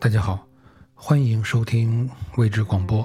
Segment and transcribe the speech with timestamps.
[0.00, 0.46] 大家好，
[0.94, 3.04] 欢迎收听未知广播。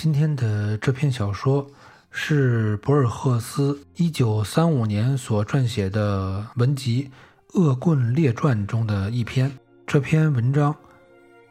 [0.00, 1.66] 今天的这篇小说
[2.12, 7.10] 是博尔赫斯1935年所撰写的文集
[7.60, 9.50] 《恶棍列传》中的一篇。
[9.88, 10.72] 这篇文章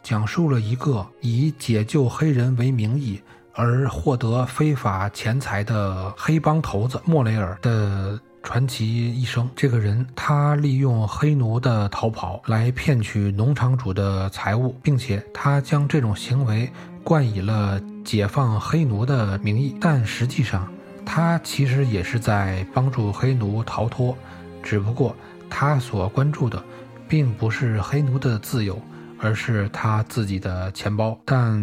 [0.02, 3.22] 讲述了一个以解救黑人为名义
[3.54, 8.18] 而获得非法钱财的黑帮头子莫雷尔的。
[8.44, 16.72] 传奇一生，这个人他利用黑奴的逃跑来骗取农场主的财物，并且他将这种行为
[17.08, 20.68] 冠以了解放黑奴的名义，但实际上
[21.06, 24.14] 他其实也是在帮助黑奴逃脱，
[24.62, 25.16] 只不过
[25.50, 26.62] 他所关注的
[27.08, 28.78] 并不是黑奴的自由，
[29.22, 31.18] 而是他自己的钱包。
[31.24, 31.58] 但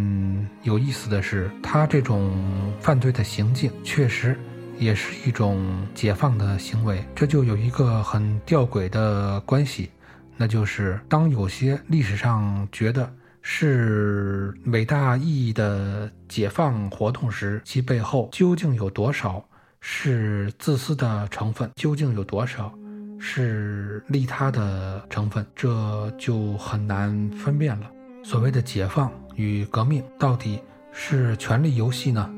[0.63, 2.33] 有意思的是，他这种
[2.81, 4.35] 犯罪的行径确实。
[4.79, 9.91] 也是一种解放的行为，这就有一个很吊诡的关系，
[10.37, 13.09] 那就是当有些历史上觉得
[13.47, 19.47] 是伟大意义的解放活动时，其背后究竟有多少
[19.81, 22.73] 是自私的成分，究竟有多少
[23.21, 27.89] 是利他的成分，这就很难分辨了。
[28.25, 30.59] 所谓的解放与革命，到底
[30.91, 32.29] 是权力游戏呢，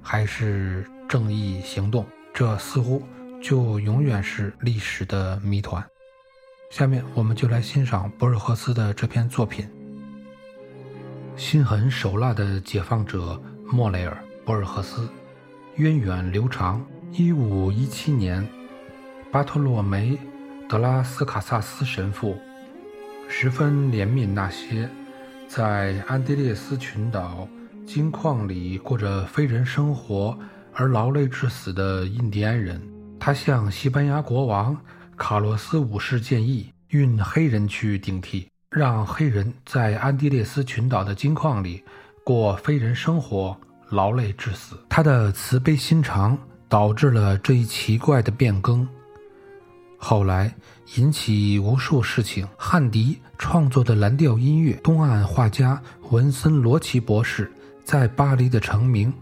[0.00, 0.86] 还是？
[1.08, 3.02] 正义行动，这似乎
[3.42, 5.84] 就永远是历史的谜团。
[6.70, 9.66] 下面我们就来欣赏博尔赫斯的这篇作品
[11.42, 14.16] 《心狠手辣的解放者莫雷尔》。
[14.46, 15.08] 博尔赫斯
[15.74, 16.80] 源远流长。
[17.10, 18.46] 一五一七年，
[19.32, 20.12] 巴托洛梅·
[20.68, 22.38] 德拉斯卡萨斯神父
[23.28, 24.88] 十分怜悯那些
[25.48, 27.48] 在安地列斯群岛
[27.84, 30.38] 金矿里过着非人生活。
[30.72, 32.80] 而劳累致死的印第安人，
[33.18, 34.74] 他向西班牙国王
[35.16, 41.84] 卡洛斯五世建议运黑人去顶替，让黑人在安第列斯群岛的金矿里
[42.24, 43.54] 过非人生活，
[43.90, 44.74] 劳累致死。
[44.88, 46.38] 他的慈悲心肠
[46.70, 48.88] 导致了这一奇怪的变更。
[49.98, 50.50] 后来
[50.94, 52.48] 引起无数事情。
[52.56, 55.78] 汉迪创作的蓝调音乐，东岸画家
[56.10, 57.52] 文森罗奇博士
[57.84, 59.12] 在巴黎的成名。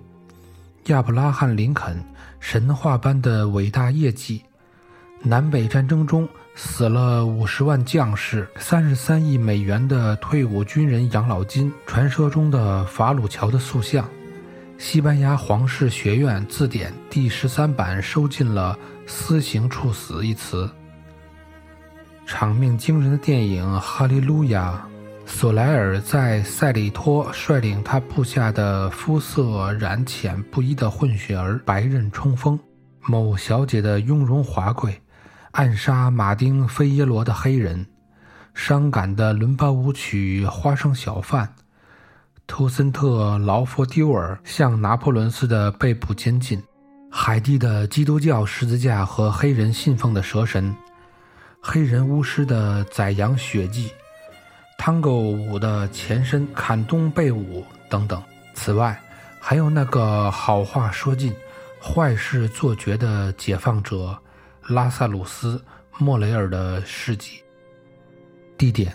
[0.87, 2.00] 亚伯拉罕·林肯
[2.39, 4.44] 神话般的伟大业绩，
[5.22, 6.28] 南北战争中
[6.62, 14.06] 死了五十万将士，三十三亿美元的退伍军人养老金，传说中的法鲁乔的塑像，
[14.76, 18.78] 西班牙皇室学院字典第十三版收进了
[19.09, 20.69] “私刑处死”一词，
[22.26, 24.87] 场面惊人的电影《哈利路亚》。
[25.31, 32.60] 索莱尔在塞里托率领他部下的肤色染浅不一的混血儿白刃冲锋，
[33.06, 35.00] 某小姐的雍容华贵，
[35.53, 37.84] 暗杀马丁·菲耶罗的黑人，
[38.55, 41.44] 伤感的伦巴舞曲《花生小贩》，
[42.47, 46.62] 图森特·劳佛丢尔像拿破仑似的被捕监禁，
[47.10, 50.72] 海地的基督教十字架和黑人信奉的蛇神，
[51.60, 53.91] 黑人巫师的宰羊血祭。
[54.78, 58.22] 探戈舞的前身坎东贝舞等等。
[58.55, 58.99] 此外，
[59.41, 61.34] 还有那个好话说尽、
[61.83, 64.16] 坏事做绝的解放者
[64.71, 65.57] 拉萨鲁斯·
[65.99, 67.43] 莫雷尔的事迹。
[68.57, 68.95] 地点：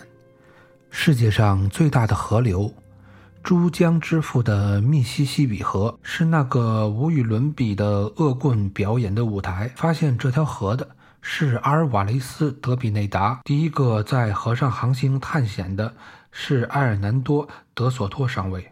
[0.90, 2.72] 世界上最大的河流——
[3.44, 9.70] 珠江之父的密西西比河，是那个无与伦比的恶棍表演的舞台。
[9.76, 10.88] 发现这条河的。
[11.28, 13.40] 是阿尔瓦雷斯·德比内达。
[13.42, 15.92] 第一个在河上航行探险的
[16.30, 17.44] 是埃尔南多·
[17.74, 18.64] 德索托上尉，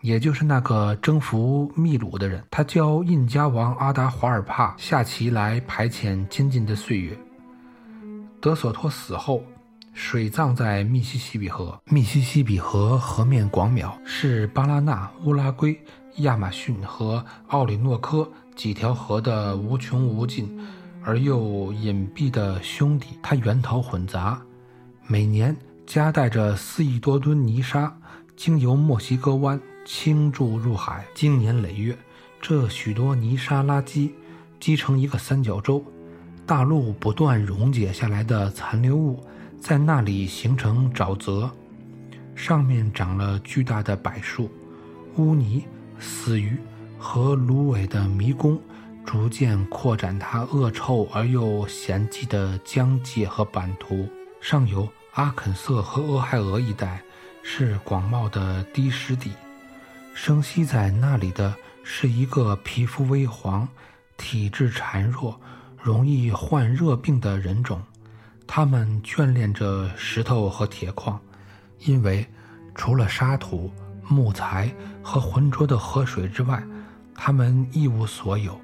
[0.00, 2.42] 也就是那个征服秘鲁的人。
[2.50, 7.16] 他教印加王阿达华尔帕下棋来排遣监禁的岁月。
[8.40, 9.42] 德索托死后，
[9.92, 11.76] 水葬在密西西比河。
[11.86, 15.78] 密西西比河河面广渺，是巴拉那、乌拉圭、
[16.16, 20.48] 亚马逊和奥里诺科几条河的无穷无尽。
[21.02, 24.42] 而又隐蔽的兄弟，它源头混杂，
[25.06, 25.56] 每年
[25.86, 27.96] 夹带着四亿多吨泥沙，
[28.36, 31.06] 经由墨西哥湾倾注入海。
[31.14, 31.96] 经年累月，
[32.42, 34.10] 这许多泥沙垃圾
[34.60, 35.82] 积成一个三角洲，
[36.44, 39.24] 大陆不断溶解下来的残留物，
[39.58, 41.50] 在那里形成沼泽。
[42.34, 44.50] 上面长了巨大的柏树、
[45.16, 45.64] 污泥、
[45.98, 46.58] 死鱼
[46.98, 48.60] 和芦苇的迷宫，
[49.06, 54.06] 逐渐扩展它恶臭而又险寂的疆界和版图。
[54.38, 57.02] 上游阿肯色和俄亥俄一带
[57.42, 59.30] 是广袤的低湿地，
[60.16, 61.54] 生息在那里的
[61.84, 63.68] 是一个皮肤微黄、
[64.16, 65.38] 体质孱弱、
[65.80, 67.82] 容易患热病的人种。
[68.46, 71.20] 他们眷恋着石头和铁矿，
[71.80, 72.26] 因为
[72.74, 73.70] 除了沙土、
[74.08, 76.64] 木材和浑浊的河水之外，
[77.14, 78.58] 他们一无所有。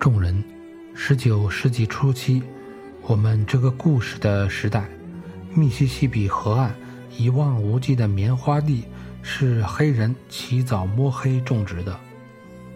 [0.00, 0.42] 众人，
[0.94, 2.42] 十九世纪初期，
[3.02, 4.88] 我们这个故事的时代，
[5.56, 6.76] 密西西比河岸
[7.16, 8.84] 一望无际的棉花地
[9.22, 11.98] 是黑人起早摸黑种植的。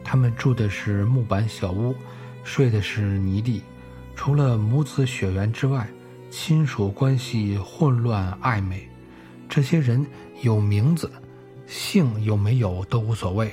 [0.02, 1.94] 他们住的是木板小屋，
[2.42, 3.62] 睡的是泥地。
[4.16, 5.86] 除了母子血缘之外，
[6.30, 8.88] 亲属关系混乱暧昧。
[9.46, 10.04] 这些人
[10.40, 11.10] 有名字，
[11.66, 13.52] 姓有没有都无所谓。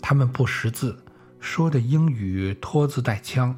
[0.00, 0.98] 他们不识字，
[1.38, 3.54] 说的英语拖字带腔，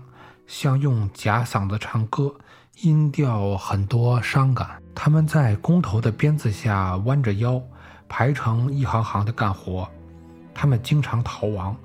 [0.48, 2.34] 像用假嗓子唱歌，
[2.82, 4.80] 音调很多伤感。
[4.94, 7.60] 他们在工头的鞭子下弯着腰，
[8.08, 9.88] 排成一行行的干活。
[10.54, 11.76] 他们经常逃亡。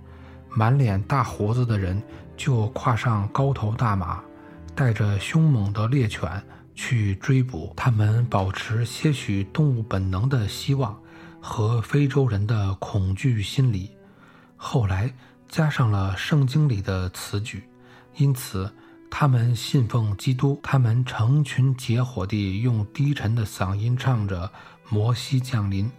[0.53, 2.01] 满脸大胡子的人
[2.35, 4.21] 就跨上高头大马，
[4.75, 6.29] 带着凶猛的猎犬
[6.75, 7.71] 去追捕。
[7.73, 10.99] 他们保持些许动物本能的希望
[11.39, 13.91] 和非洲人的恐惧心理，
[14.57, 15.09] 后来
[15.47, 17.63] 加上了圣经里的词句，
[18.17, 18.69] 因此
[19.11, 20.59] 他们信奉基督。
[20.63, 24.51] 他们成群结伙地用低沉的嗓音唱着
[24.89, 25.91] “摩西降临”。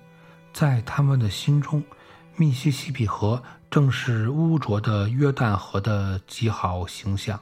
[0.52, 1.84] 在他们的心中，
[2.34, 3.40] 密西西比河。
[3.70, 7.40] 正是污浊的约旦河的极好形象。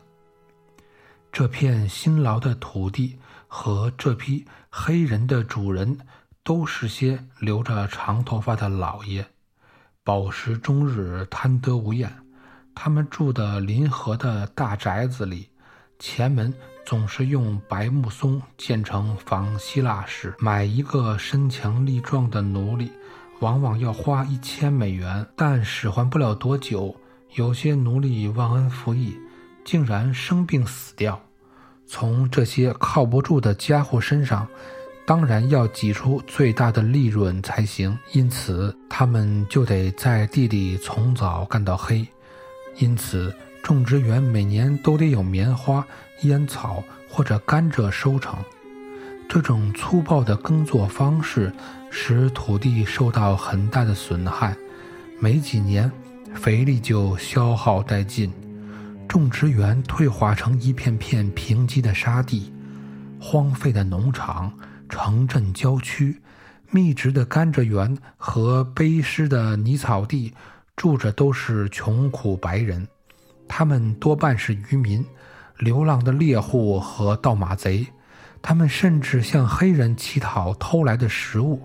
[1.32, 3.18] 这片辛劳的土地
[3.48, 5.98] 和这批黑人的主人，
[6.44, 9.26] 都是些留着长头发的老爷，
[10.04, 12.16] 饱食终日，贪得无厌。
[12.76, 15.49] 他们住的临河的大宅子里，
[16.00, 16.52] 前门
[16.84, 20.34] 总是用白木松建成仿希腊式。
[20.40, 22.90] 买一个身强力壮的奴隶。
[23.40, 26.94] 往往要花一千美元，但使唤不了多久，
[27.36, 29.16] 有些奴隶忘恩负义，
[29.64, 31.18] 竟然生病死掉。
[31.86, 34.46] 从这些靠不住的家伙身上，
[35.06, 37.98] 当然要挤出最大的利润才行。
[38.12, 42.06] 因此，他们就得在地里从早干到黑。
[42.76, 45.86] 因此，种植园每年都得有棉花、
[46.22, 48.38] 烟草或者甘蔗收成。
[49.28, 51.52] 这种粗暴的耕作方式
[51.90, 54.56] 使土地受到很大的损害，
[55.20, 55.90] 没几年，
[56.34, 58.32] 肥力就消耗殆尽，
[59.06, 62.52] 种植园退化成一片片贫瘠的沙地，
[63.20, 64.52] 荒废的农场、
[64.88, 66.20] 城镇郊区、
[66.70, 70.34] 密植的甘蔗园和背湿的泥草地，
[70.74, 72.88] 住着都是穷苦白人，
[73.52, 75.04] 他们多半是渔民、
[75.58, 77.84] 流浪的猎户和盗马贼。
[78.40, 81.60] 他们甚至向黑人乞讨偷来的食物，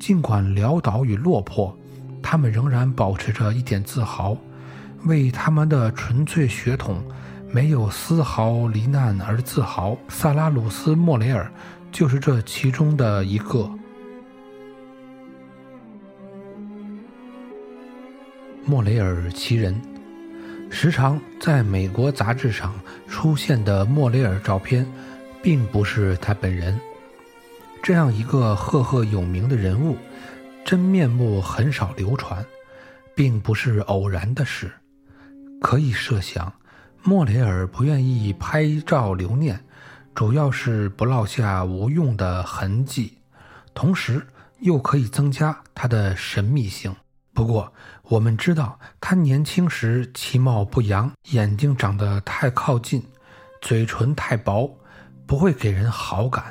[0.00, 1.78] 尽管潦倒与落魄，
[2.20, 4.36] 他们仍然保持着一点自豪，
[5.04, 7.00] 为他们的纯粹血统
[7.52, 9.96] 没有丝毫罹难而自豪。
[10.08, 11.50] 萨拉鲁斯·莫雷尔
[11.92, 13.70] 就是这其中的一个。
[18.66, 19.80] 莫雷尔其人，
[20.72, 22.74] 时常在美国杂志上
[23.06, 24.84] 出现的莫雷尔照片。
[25.42, 26.80] 并不是他本人，
[27.82, 29.96] 这样一个赫赫有名的人物，
[30.64, 32.46] 真面目很少流传，
[33.12, 34.70] 并不是偶然的事。
[35.60, 36.52] 可以设想，
[37.02, 39.58] 莫雷尔不愿意拍照留念，
[40.14, 43.18] 主要是不落下无用的痕迹，
[43.74, 44.24] 同时
[44.60, 46.94] 又可以增加他的神秘性。
[47.32, 47.72] 不过，
[48.04, 53.02] 我们知道他年轻时其貌不扬，眼睛长得太靠近，
[53.60, 54.78] 嘴唇太薄。
[55.24, 56.44] 不会给人好感。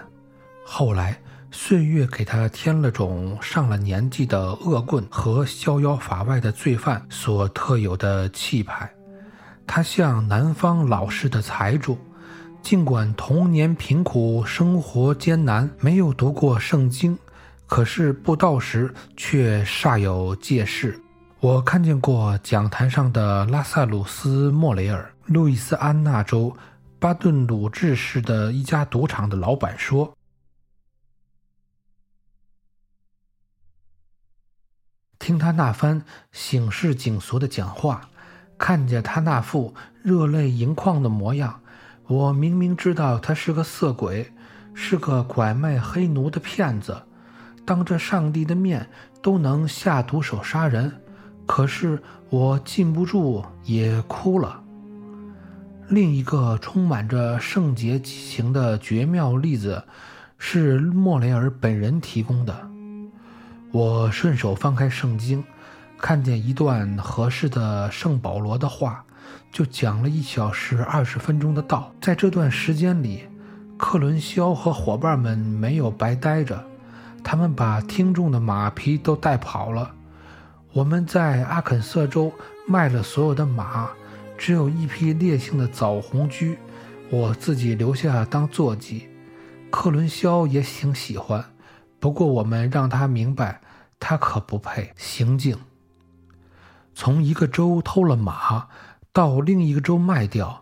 [0.65, 1.21] 后来，
[1.51, 8.91] 岁月给他添了种上了年纪的恶棍和逍遥法外的罪犯所特有的气派。
[9.67, 11.95] 他像南方老式的财主，
[12.63, 17.15] 尽管童年贫苦，生活艰难，没有读过圣经，
[17.71, 21.01] 可是布道时却煞有介事。
[21.39, 26.53] 我看见过讲坛上的拉萨鲁斯·莫雷尔，路易斯安那州。
[26.99, 30.17] 巴顿鲁治市的一家赌场的老板说
[35.17, 38.09] ：“听他那番醒世警俗的讲话，
[38.57, 39.73] 看见他那副
[40.03, 41.61] 热泪盈眶的模样，
[42.07, 44.33] 我明明知道他是个色鬼，
[44.73, 47.03] 是个拐卖黑奴的骗子，
[47.65, 48.87] 当着上帝的面
[49.21, 50.91] 都能下毒手杀人，
[51.45, 54.61] 可是我禁不住也哭了。
[55.89, 59.83] 另一个充满着圣洁激情的绝妙例子，
[60.37, 62.55] 是莫雷尔本人提供的。
[63.71, 65.43] 我顺手翻开圣经，
[65.97, 69.03] 看见一段合适的圣保罗的话，
[69.51, 71.93] 就讲了一小时二十分钟的道。
[72.01, 73.23] 在这段时间里，
[73.77, 76.63] 克伦肖和伙伴们没有白待着，
[77.23, 79.93] 他们把听众的马匹都带跑了。
[80.73, 82.31] 我们在阿肯色州
[82.67, 83.89] 卖了所有的马。
[84.37, 86.57] 只有一匹烈性的枣红驹，
[87.11, 89.07] 我自己留下当坐骑。
[89.69, 91.45] 克伦肖也挺喜欢，
[91.99, 93.61] 不过我们让他明白，
[93.99, 95.55] 他可不配行径。
[96.95, 98.67] 从一个州偷了马，
[99.13, 100.60] 到另一个州卖掉，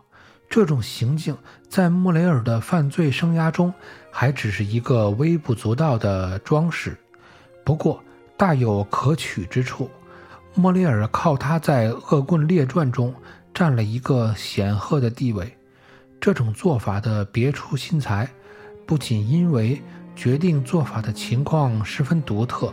[0.50, 1.34] 这种行径
[1.68, 3.72] 在莫雷尔的犯罪生涯中
[4.10, 6.94] 还只是一个微不足道的装饰，
[7.64, 8.02] 不过
[8.36, 9.90] 大有可取之处。
[10.54, 13.14] 莫雷尔靠他在《恶棍列传》中。
[13.52, 15.52] 占了一个显赫的地位。
[16.20, 18.30] 这种做法的别出心裁，
[18.86, 19.82] 不仅因为
[20.14, 22.72] 决定做法的情况十分独特，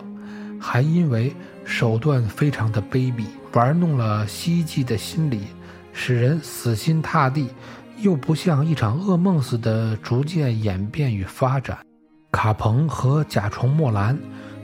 [0.61, 5.47] 还因为手段非常的卑鄙，玩弄了希冀的心理，
[5.97, 7.49] 使人死心塌地，
[7.97, 11.79] 又不像一场噩梦似的逐渐演变与发展。
[12.31, 14.17] 卡彭和甲虫莫兰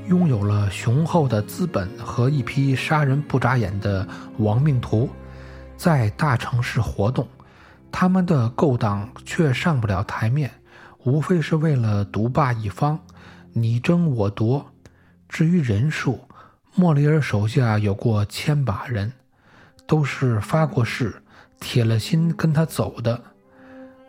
[0.08, 5.10] 拥有了雄厚的资本和一批杀人不眨眼的亡命徒。
[5.75, 7.28] 在大城市活动，
[7.92, 10.52] 他们的勾当却上不了台面，
[11.04, 12.98] 无非是为了独霸一方，
[13.52, 14.63] 你争我夺。
[15.28, 16.20] 至于人数，
[16.75, 19.12] 莫里尔手下有过千把人，
[19.88, 21.23] 都是发过誓、
[21.63, 23.20] 铁了心跟他走的。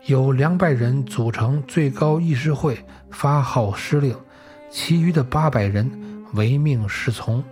[0.05, 2.77] 有两百人组成最高议事会
[3.09, 4.15] 发号施令，
[4.69, 5.89] 其余的八百人
[6.33, 7.43] 唯命是从。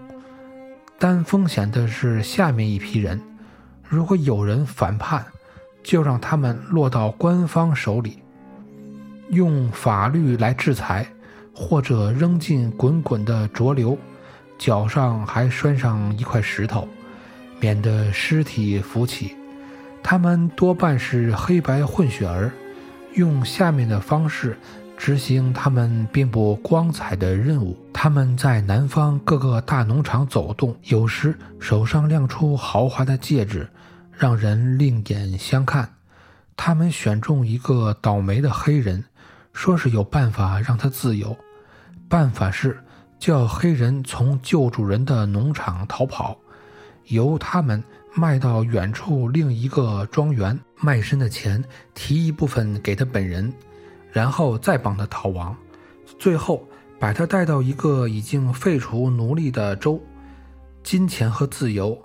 [1.00, 3.20] 担风险的是下面一批人。
[3.82, 5.26] 如果有人反叛，
[5.82, 8.20] 就让他们落到官方手里，
[9.30, 11.08] 用法律来制裁，
[11.56, 13.98] 或者扔进滚滚的浊流，
[14.58, 16.88] 脚上还拴上一块石头，
[17.60, 19.36] 免得尸体浮起。
[20.04, 22.52] 他们多半是黑白混血儿，
[23.16, 24.58] 用下面的方式
[24.98, 27.78] 执行他们并不光彩的任务。
[27.94, 33.68] 他们在南方各个大农场走动，有时手上亮出豪华的戒指。
[34.16, 35.90] 让人另眼相看。
[36.56, 39.04] 他们选中一个倒霉的黑人，
[39.54, 41.36] 说是有办法让他自由。
[42.08, 42.78] 办法是
[43.18, 46.38] 叫黑人从旧主人的农场逃跑，
[47.08, 47.84] 由他们
[48.16, 51.64] 卖到远处另一个庄园，卖身的钱
[51.96, 53.52] 提一部分给他本人，
[54.12, 55.56] 然后再帮他逃亡，
[56.20, 56.68] 最后
[57.00, 60.00] 把他带到一个已经废除奴隶的州，
[60.84, 61.98] 金钱和自由。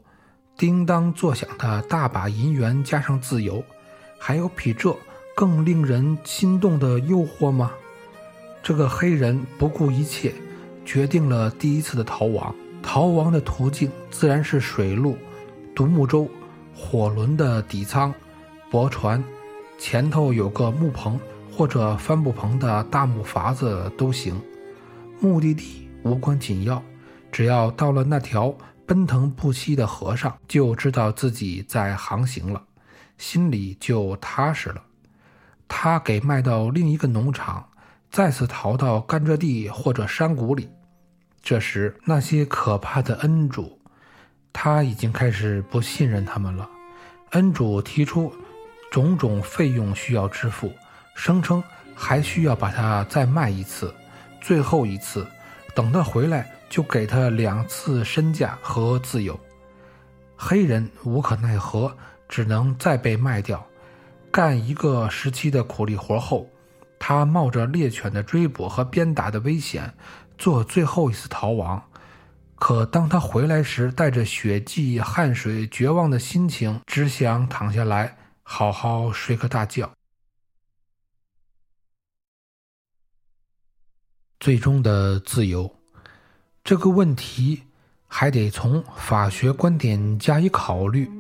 [0.57, 3.63] 叮当作响的大把银元加上自由，
[4.19, 4.97] 还有比这
[5.37, 7.71] 更令人心动的诱惑吗？
[8.61, 10.33] 这个黑人不顾一切，
[10.85, 12.53] 决定了第一次的逃亡。
[12.83, 15.17] 逃亡的途径自然是水路、
[15.79, 16.29] 独木舟、
[16.75, 18.13] 火轮的底舱、
[18.69, 19.23] 驳船，
[19.79, 21.17] 前头有个木棚
[21.53, 24.43] 或者帆布棚的大木筏子都行。
[25.21, 26.83] 目的地无关紧要，
[27.31, 28.53] 只要到了那条。
[28.87, 32.61] 奔腾不息的河上，就知道自己在航行了，
[33.17, 34.83] 心里就踏实了。
[35.69, 37.65] 他给卖到另一个农场，
[38.11, 40.69] 再次逃到甘蔗地或者山谷里。
[41.41, 43.78] 这时，那些可怕的恩主，
[44.53, 46.69] 他已经开始不信任他们了。
[47.31, 48.33] 恩主提出
[48.91, 50.73] 种种费用需要支付，
[51.15, 51.63] 声称
[51.95, 53.95] 还需要把它再卖一次，
[54.41, 55.27] 最后一次，
[55.75, 56.51] 等他回来。
[56.71, 59.41] 就给他两次身价和自由，
[60.37, 61.91] 黑人无可奈何，
[62.29, 63.67] 只能再被卖掉。
[64.31, 66.47] 干一个时期的苦力活后，
[66.99, 69.91] 他冒着猎犬的追捕和鞭打的危险，
[70.37, 71.83] 做最后一次逃亡。
[72.59, 79.91] 可当他回来时，带着血迹、汗水、绝望的心情，只想躺下来好好睡个大觉。
[84.41, 85.73] 最终的自由。
[86.65, 87.63] 这个问题
[88.07, 91.11] 还得从法学观点加以考虑。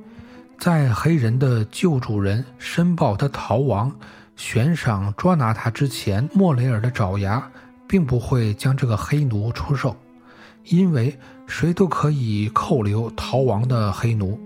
[0.59, 3.97] 在黑人的旧主人申报他逃亡、
[4.35, 7.51] 悬赏捉拿他之前，莫雷尔的爪牙
[7.89, 9.97] 并不会将这个黑奴出售，
[10.65, 14.39] 因为谁都可以扣留逃亡的黑奴。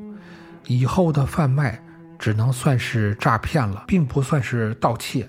[0.67, 1.83] 以后的贩卖
[2.19, 5.29] 只能算是诈骗了，并不算是盗窃。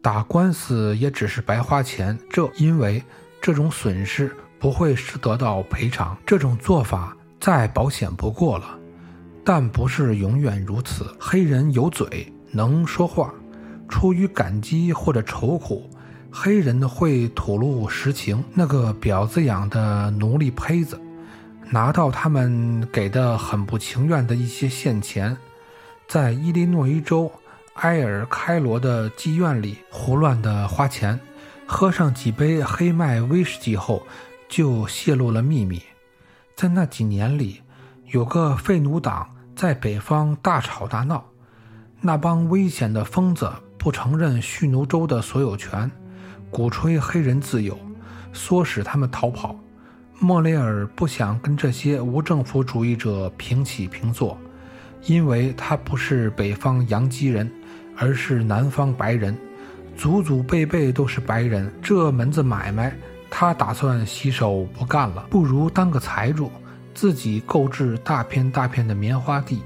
[0.00, 3.02] 打官司也只是白花钱，这因为
[3.40, 8.78] 这种损失不会是得到赔偿，这种做法再保险不过了。
[9.44, 11.06] 但不是永远如此。
[11.20, 13.32] 黑人有嘴，能说话，
[13.88, 15.90] 出于感激或者愁苦，
[16.36, 18.42] 黑人会吐露实情。
[18.52, 21.00] 那个婊子养的奴隶胚子，
[21.70, 25.36] 拿到他们给的很不情愿的一些现钱，
[26.08, 27.30] 在伊利诺伊州。
[27.74, 31.18] 埃尔开罗的妓院里胡乱的花钱，
[31.66, 34.04] 喝上几杯黑麦威士忌后，
[34.48, 35.82] 就泄露了秘密。
[36.56, 37.62] 在那几年里，
[38.12, 41.24] 有个废奴党在北方大吵大闹，
[42.00, 45.90] 那帮危险的疯子不承认蓄奴州的所有权，
[46.54, 47.76] 鼓吹黑人自由，
[48.32, 49.58] 唆使他们逃跑。
[50.20, 54.38] 莫雷尔不想跟这些无政府主义者平起平坐，
[55.02, 57.50] 因为他不是北方洋基人。
[57.96, 59.36] 而是南方白人，
[59.96, 62.92] 祖祖辈辈都是白人，这门子买卖
[63.30, 66.50] 他打算洗手不干了，不如当个财主，
[66.92, 69.62] 自己购置大片大片的棉花地，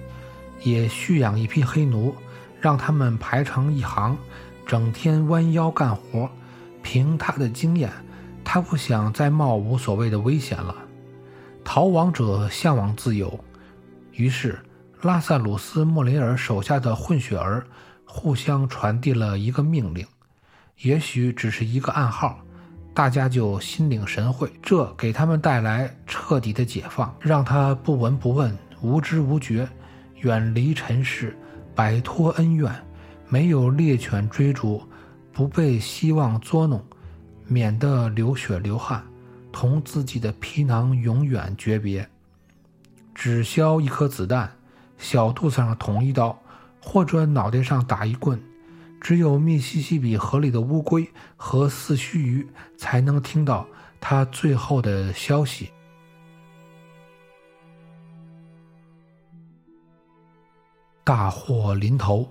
[0.63, 2.15] 也蓄养一批黑奴，
[2.61, 4.15] 让他们排成一行，
[4.67, 6.31] 整天弯腰干活。
[6.91, 7.93] 凭他的经验，
[8.43, 10.75] 他不想再冒无所谓的危险了。
[11.63, 13.39] 逃亡者向往自由，
[14.13, 14.59] 于是
[15.03, 17.63] 拉萨鲁斯·莫雷尔手下的混血儿。
[18.07, 20.07] 互相传递了一个命令，
[20.79, 22.39] 也许只是一个暗号，
[22.95, 24.51] 大家就心领神会。
[24.63, 29.69] 这给他们带来彻底的解放，让他不闻不问、无知无觉，
[30.23, 31.37] 远离尘世，
[31.75, 32.75] 摆脱恩怨，
[33.29, 34.83] 没有猎犬追逐，
[35.39, 36.85] 不被希望捉弄，
[37.47, 39.07] 免得流血流汗，
[39.53, 42.11] 同自己的皮囊永远诀别，
[43.15, 44.51] 只消一颗子弹，
[44.99, 46.37] 小肚子上捅一刀。
[46.81, 48.43] 或者脑袋上打一棍，
[49.01, 53.65] 只有密西西比河里的乌龟和四须鱼才能听到
[54.01, 55.71] 他最后的消息。
[61.05, 62.29] 大祸临头，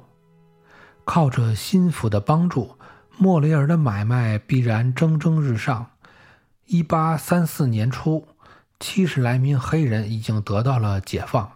[1.05, 2.76] 靠着心腹的帮助，
[3.19, 5.87] 莫雷尔的买卖必然蒸蒸日上。
[6.67, 8.27] 一八三四年初，
[8.79, 11.51] 七十来名黑人已经得到了解放。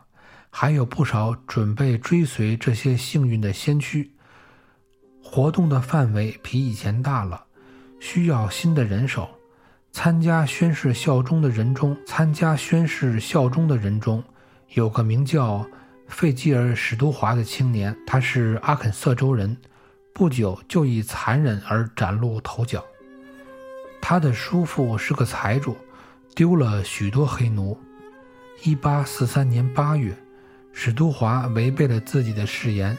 [0.50, 4.12] 还有不少准备追随这些幸运的先驱，
[5.24, 7.46] 活动的范围比以前大了，
[8.00, 9.30] 需要新的人手。
[9.92, 14.24] 参加宣誓效忠的人中，参加宣誓效忠的人中，
[14.74, 15.66] 有个名叫
[16.08, 19.56] 费吉尔·史都华的青年，他是阿肯色州人，
[20.14, 22.84] 不久就以残忍而崭露头角。
[24.02, 25.76] 他的叔父是个财主，
[26.36, 27.78] 丢了许多黑奴。
[28.64, 30.16] 一八四三年八月。
[30.74, 32.98] 史都华违背了自己的誓言，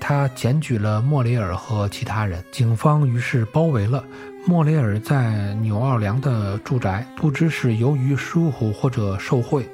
[0.00, 2.44] 他检举了莫雷尔和其他人。
[2.50, 4.04] 警方于是包围了
[4.44, 9.68] 莫雷尔在纽奥良的住宅，不知是由于疏忽或者受贿，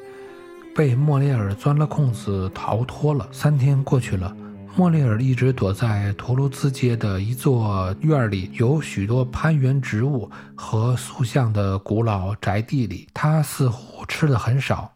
[0.77, 3.27] 被莫雷尔钻了空子逃脱了。
[3.33, 4.37] 三天过去了，
[4.75, 13.07] 莫雷尔一直躲在图卢兹街的一座院里，有许多攀援植物和塑像的古老宅地里。
[13.13, 14.91] 他似乎吃的很少，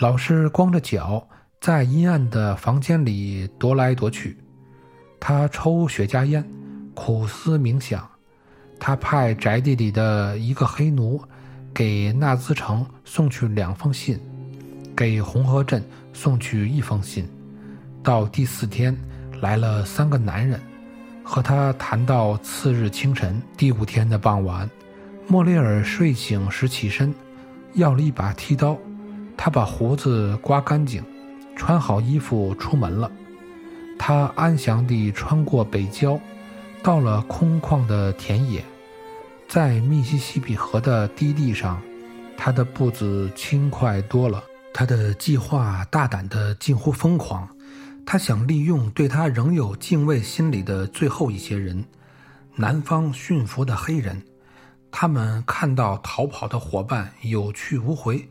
[0.00, 1.28] 老是光着脚。
[1.60, 4.36] 在阴暗的房间里踱来踱去，
[5.20, 6.44] 他抽雪茄烟，
[6.92, 8.06] 苦思冥想。
[8.80, 11.22] 他派宅地里的一个黑奴
[11.72, 14.20] 给纳兹城送去两封信，
[14.94, 17.26] 给红河镇送去一封信。
[18.04, 18.94] 到第四天，
[19.40, 20.60] 来了三个男人，
[21.24, 23.42] 和他谈到次日清晨。
[23.56, 24.68] 第五天的傍晚，
[25.26, 27.12] 莫雷尔睡醒时起身，
[27.72, 28.76] 要了一把剃刀。
[29.36, 31.02] 他把胡子刮干净。
[31.56, 33.08] 穿好衣服出门了，
[33.96, 36.18] 他安详地穿过北郊，
[36.82, 38.62] 到了空旷的田野，
[39.48, 41.80] 在密西西比河的低地上，
[42.36, 44.42] 他的步子轻快多了。
[44.74, 47.48] 他的计划大胆得近乎疯狂，
[48.06, 51.84] 他想利用对他仍有敬畏心理的最后一些人——
[52.56, 54.22] 南方驯服的黑人。
[54.90, 58.28] 他们看到逃跑的伙伴有去无回，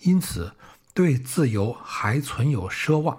[0.00, 0.52] 因此。
[0.94, 3.18] 对自由还存有奢望。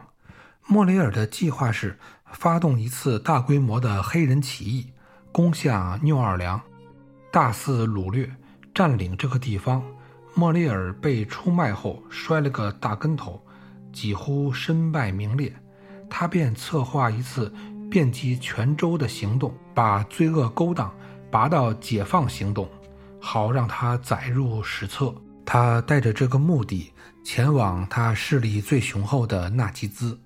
[0.65, 1.99] 莫雷尔的计划是
[2.31, 4.91] 发动一次大规模的黑人起义，
[5.31, 6.59] 攻下纽奥良，
[7.31, 8.35] 大肆掳掠，
[8.73, 9.83] 占领这个地方。
[10.33, 13.39] 莫雷尔被出卖后摔了个大跟头，
[13.93, 15.53] 几乎身败名裂。
[16.09, 17.53] 他便策划一次
[17.89, 20.93] 遍及全州的行动，把罪恶勾当
[21.31, 22.69] 拔到解放行动，
[23.21, 25.13] 好让他载入史册。
[25.45, 26.91] 他带着这个目的。
[27.23, 30.17] 前往他势力最雄厚的纳吉兹，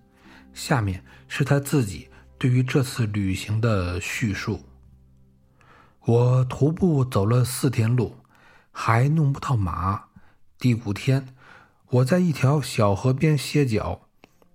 [0.54, 4.60] 下面是他自己对于这次旅行的叙述：
[6.06, 8.18] 我徒步走了四天路，
[8.72, 10.04] 还弄不到马。
[10.60, 11.30] 第五天，
[11.90, 14.02] 我在一条小河边歇脚，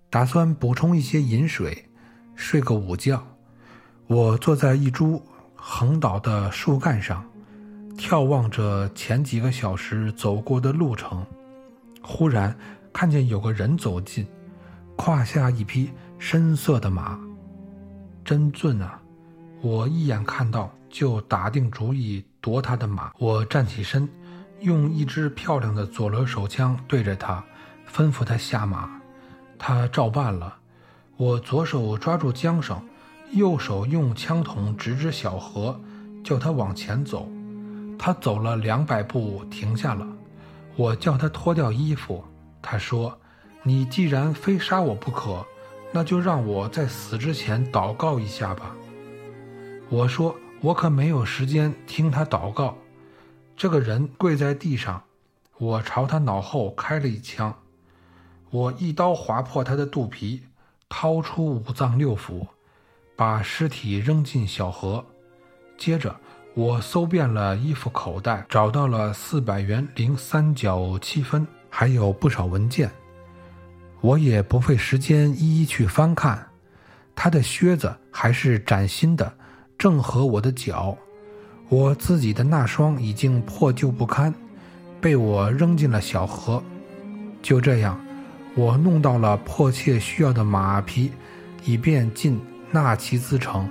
[0.08, 1.88] 打算补充一些饮水，
[2.34, 3.22] 睡个午觉。
[4.06, 5.20] 我坐在一株
[5.54, 7.24] 横倒的树干上，
[7.98, 11.26] 眺望着前几个小时走过的路程。
[12.00, 12.56] 忽然
[12.92, 14.24] 看见有个人走近，
[14.96, 17.18] 胯下一匹深色的马，
[18.24, 19.00] 真俊啊！
[19.60, 23.12] 我一眼看到，就打定主意夺他的马。
[23.18, 24.08] 我站起身，
[24.60, 27.44] 用一支漂亮的左轮手枪对着他，
[27.92, 28.95] 吩咐他下马。
[29.58, 30.56] 他照办了。
[31.16, 32.80] 我左手抓住缰绳，
[33.32, 35.80] 右手用枪筒指指小河，
[36.22, 37.28] 叫他往前走。
[37.98, 40.06] 他走了两百步，停下了。
[40.76, 42.22] 我叫他脱掉衣服，
[42.60, 43.18] 他说
[43.64, 45.42] ：“你既然非杀我不可，
[45.90, 48.76] 那就让我在死之前祷告一下吧。”
[49.88, 52.76] 我说：“我可没有时间听他祷告。”
[53.56, 55.02] 这个人跪在地上，
[55.56, 57.56] 我朝他脑后开了一枪，
[58.50, 60.42] 我一刀划破他的肚皮，
[60.88, 62.46] 掏出五脏六腑，
[63.16, 65.04] 把尸体扔进小河，
[65.76, 66.14] 接着。
[66.54, 72.90] 我搜遍了衣服口袋，找到了四百元零三角七分，还有不少文件。
[74.00, 76.46] 我也不费时间一一去翻看。
[77.14, 79.30] 他的靴子还是崭新的，
[79.76, 80.96] 正合我的脚。
[81.68, 84.34] 我自己的那双已经破旧不堪，
[84.98, 86.62] 被我扔进了小河。
[87.42, 88.00] 就这样，
[88.58, 91.12] 我弄到了迫切需要的马匹，
[91.62, 92.40] 以便进
[92.70, 93.68] 纳奇兹城。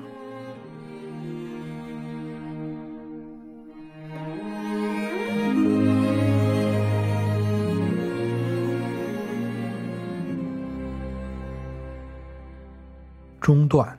[13.41, 13.97] 中断，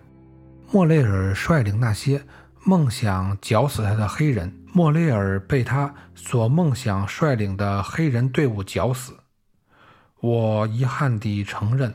[0.71, 2.23] 莫雷尔率领那些
[2.65, 9.17] 梦想绞死他的黑人，莫雷尔被他所梦想率领的黑人队伍绞死。
[10.21, 11.93] 我遗憾地承认，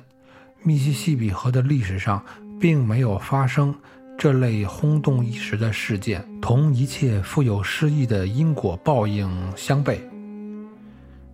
[0.64, 2.24] 密西西比河的历史上
[2.60, 3.74] 并没有发生
[4.18, 10.00] 这类轰动一时的事件，同一切富有诗意的因果报应相悖。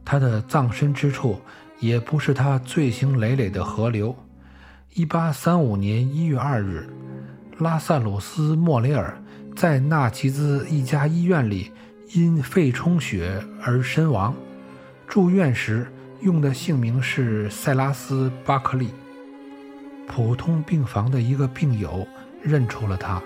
[0.06, 1.40] 他的葬身之处
[1.80, 4.16] 也不是他罪行累累的河流。
[4.94, 6.88] 一八三五年一月二日，
[7.58, 9.22] 拉萨鲁斯·莫雷尔
[9.56, 11.72] 在纳奇兹一家医院里
[12.14, 14.34] 因肺充血而身亡。
[15.06, 15.86] 住院时
[16.22, 18.90] 用的姓名是塞拉斯·巴克利。
[20.08, 22.08] 普通病房的一个病友
[22.42, 23.22] 认出了他。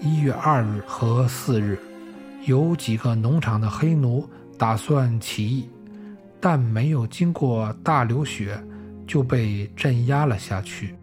[0.00, 1.78] 一月二日和四日，
[2.44, 5.68] 有几个农场的黑奴打算起义，
[6.40, 8.58] 但没有经过大流血。
[9.06, 10.96] 就被镇压了下去。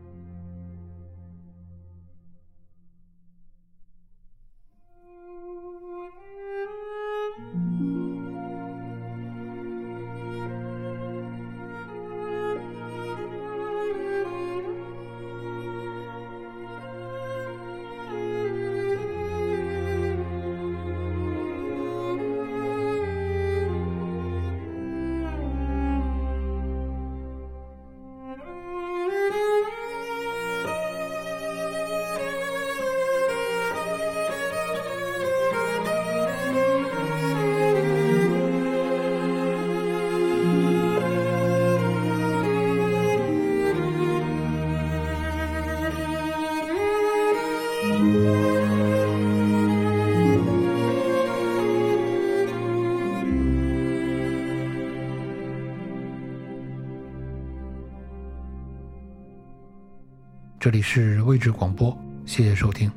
[60.64, 61.94] 这里是位置广播，
[62.26, 62.90] 谢谢收听。